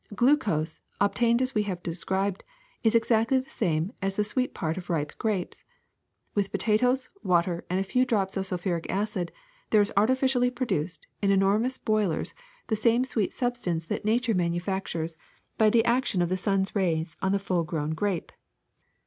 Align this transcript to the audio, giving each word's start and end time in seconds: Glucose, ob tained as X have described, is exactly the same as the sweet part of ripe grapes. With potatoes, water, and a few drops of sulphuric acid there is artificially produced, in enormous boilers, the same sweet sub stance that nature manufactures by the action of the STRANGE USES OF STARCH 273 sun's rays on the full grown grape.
Glucose, 0.15 0.81
ob 0.99 1.13
tained 1.13 1.41
as 1.41 1.55
X 1.55 1.67
have 1.67 1.83
described, 1.83 2.43
is 2.81 2.95
exactly 2.95 3.37
the 3.39 3.47
same 3.51 3.91
as 4.01 4.15
the 4.15 4.23
sweet 4.23 4.51
part 4.51 4.75
of 4.75 4.89
ripe 4.89 5.15
grapes. 5.19 5.63
With 6.33 6.51
potatoes, 6.51 7.11
water, 7.21 7.65
and 7.69 7.79
a 7.79 7.83
few 7.83 8.03
drops 8.03 8.35
of 8.35 8.47
sulphuric 8.47 8.89
acid 8.89 9.31
there 9.69 9.79
is 9.79 9.93
artificially 9.95 10.49
produced, 10.49 11.05
in 11.21 11.29
enormous 11.29 11.77
boilers, 11.77 12.33
the 12.65 12.75
same 12.75 13.05
sweet 13.05 13.31
sub 13.31 13.55
stance 13.55 13.85
that 13.85 14.03
nature 14.03 14.33
manufactures 14.33 15.17
by 15.59 15.69
the 15.69 15.85
action 15.85 16.23
of 16.23 16.29
the 16.29 16.35
STRANGE 16.35 16.71
USES 16.71 16.71
OF 16.71 16.71
STARCH 16.71 16.77
273 16.81 16.95
sun's 16.95 17.15
rays 17.15 17.17
on 17.21 17.31
the 17.31 17.37
full 17.37 17.63
grown 17.63 17.91
grape. 17.91 18.31